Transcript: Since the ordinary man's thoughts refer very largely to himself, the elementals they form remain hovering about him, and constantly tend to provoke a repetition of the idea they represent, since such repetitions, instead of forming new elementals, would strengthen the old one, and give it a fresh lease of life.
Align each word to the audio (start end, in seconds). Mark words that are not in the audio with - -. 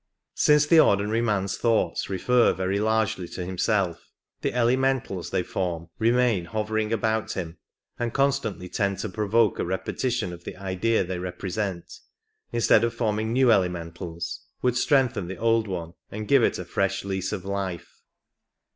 Since 0.33 0.65
the 0.65 0.79
ordinary 0.79 1.21
man's 1.21 1.57
thoughts 1.57 2.09
refer 2.09 2.53
very 2.53 2.79
largely 2.79 3.27
to 3.27 3.45
himself, 3.45 4.03
the 4.41 4.51
elementals 4.51 5.29
they 5.29 5.43
form 5.43 5.89
remain 5.99 6.45
hovering 6.45 6.91
about 6.91 7.33
him, 7.33 7.59
and 7.99 8.11
constantly 8.11 8.67
tend 8.67 8.97
to 8.97 9.09
provoke 9.09 9.59
a 9.59 9.63
repetition 9.63 10.33
of 10.33 10.43
the 10.43 10.57
idea 10.57 11.03
they 11.03 11.19
represent, 11.19 11.83
since 11.85 11.99
such 11.99 12.01
repetitions, 12.01 12.49
instead 12.51 12.83
of 12.83 12.93
forming 12.95 13.31
new 13.31 13.51
elementals, 13.51 14.43
would 14.63 14.75
strengthen 14.75 15.27
the 15.27 15.37
old 15.37 15.67
one, 15.67 15.93
and 16.09 16.27
give 16.27 16.41
it 16.43 16.57
a 16.57 16.65
fresh 16.65 17.05
lease 17.05 17.31
of 17.31 17.45
life. 17.45 18.01